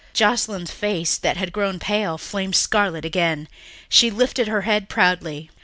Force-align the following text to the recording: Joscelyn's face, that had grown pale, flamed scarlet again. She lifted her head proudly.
Joscelyn's 0.15 0.71
face, 0.71 1.15
that 1.19 1.37
had 1.37 1.51
grown 1.53 1.77
pale, 1.77 2.17
flamed 2.17 2.55
scarlet 2.55 3.05
again. 3.05 3.47
She 3.87 4.09
lifted 4.09 4.47
her 4.47 4.61
head 4.61 4.89
proudly. 4.89 5.51